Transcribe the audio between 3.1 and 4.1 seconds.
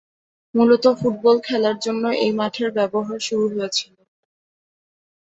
শুরু হয়েছিল।